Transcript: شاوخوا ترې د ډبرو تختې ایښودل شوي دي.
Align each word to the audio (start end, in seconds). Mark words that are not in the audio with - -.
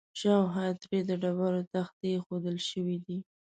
شاوخوا 0.19 0.65
ترې 0.81 0.99
د 1.09 1.11
ډبرو 1.21 1.61
تختې 1.73 2.07
ایښودل 2.11 2.57
شوي 2.69 2.97
دي. 3.05 3.17